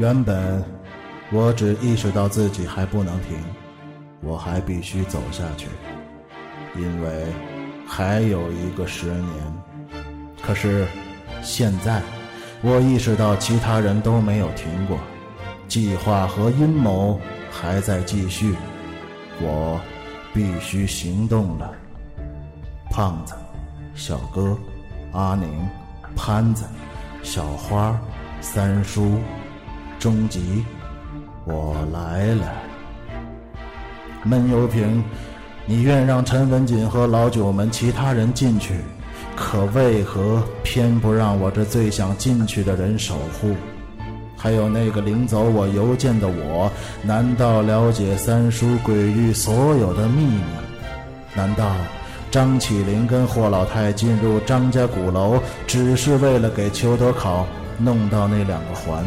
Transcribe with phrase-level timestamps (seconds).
[0.00, 0.64] 原本
[1.30, 3.36] 我只意识到自己还不能停，
[4.22, 5.68] 我还必须走下去，
[6.74, 7.26] 因为
[7.86, 9.28] 还有一个十年。
[10.40, 10.86] 可是
[11.42, 12.00] 现在，
[12.62, 14.98] 我意识到其他人都没有停过，
[15.68, 17.20] 计划和阴谋
[17.50, 18.54] 还在继续，
[19.42, 19.78] 我
[20.32, 21.70] 必须行动了。
[22.90, 23.34] 胖子、
[23.94, 24.56] 小哥、
[25.12, 25.68] 阿宁、
[26.16, 26.64] 潘子、
[27.22, 28.00] 小花、
[28.40, 29.18] 三叔、
[30.00, 30.64] 终极，
[31.44, 32.46] 我来了。
[34.24, 35.04] 闷油瓶，
[35.66, 38.76] 你愿让陈文锦和老九门其他人进去，
[39.36, 43.54] 可为何偏不让我这最想进去的人守护？
[44.38, 50.40] 还有那个领走我邮件的我，难道了解三叔鬼域所有的秘密？
[51.34, 51.70] 难道？
[52.30, 57.44] 张起灵跟霍老太进入张家鼓楼，只是为了给裘德考
[57.76, 59.04] 弄到那两个环。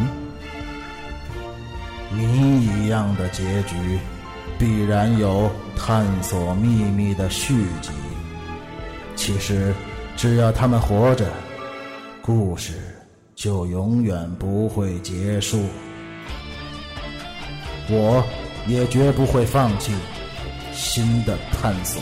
[2.16, 4.00] 谜一样的结局，
[4.58, 7.92] 必然有探索秘密的续集。
[9.16, 9.74] 其实，
[10.16, 11.26] 只要他们活着，
[12.22, 12.74] 故事
[13.36, 15.64] 就永远不会结束。
[17.90, 18.24] 我
[18.68, 19.94] 也绝不会放弃
[20.72, 22.02] 新的探索。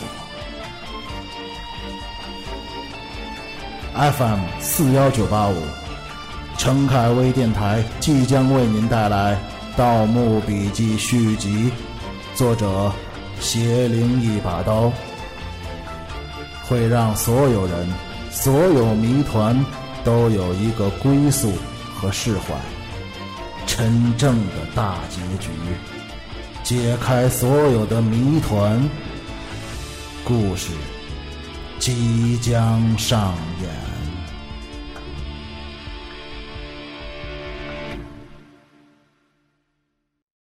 [3.94, 5.54] FM 四幺九八五，
[6.56, 9.34] 程凯微电台即将为您带来
[9.76, 11.72] 《盗墓笔记》续集，
[12.34, 12.92] 作者
[13.40, 14.92] 邪灵一把刀，
[16.64, 17.88] 会让所有人、
[18.30, 19.64] 所有谜团
[20.04, 21.54] 都有一个归宿
[21.94, 22.54] 和释怀，
[23.66, 25.50] 真正的大结局，
[26.62, 28.78] 解开所有的谜团，
[30.22, 30.68] 故事
[31.78, 33.91] 即将上演。